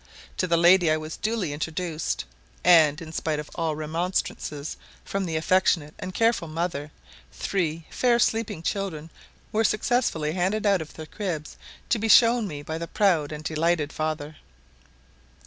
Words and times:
To 0.37 0.47
the 0.47 0.57
lady 0.57 0.89
I 0.89 0.97
was 0.97 1.15
duly 1.15 1.53
introduced; 1.53 2.25
and, 2.63 2.99
in 2.99 3.11
spite 3.11 3.37
of 3.37 3.51
all 3.53 3.75
remonstrances 3.75 4.75
from 5.05 5.25
the 5.27 5.35
affectionate 5.35 5.93
and 5.99 6.11
careful 6.11 6.47
mother, 6.47 6.89
three 7.31 7.85
fair 7.91 8.17
sleeping 8.17 8.63
children 8.63 9.11
were 9.51 9.63
successively 9.63 10.31
handed 10.31 10.65
out 10.65 10.81
of 10.81 10.95
their 10.95 11.05
cribs 11.05 11.55
to 11.89 11.99
be 11.99 12.07
shown 12.09 12.47
me 12.47 12.63
by 12.63 12.79
the 12.79 12.87
proud 12.87 13.31
and 13.31 13.43
delighted 13.43 13.93
father. 13.93 14.37